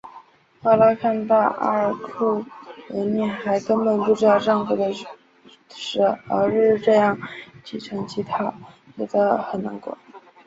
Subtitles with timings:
[0.63, 2.43] 赫拉看到阿尔库
[2.89, 4.91] 俄涅还根本不知道丈夫的
[5.69, 7.15] 死而日日这样
[7.63, 8.51] 虔诚祈祷
[8.97, 9.95] 觉得很难过。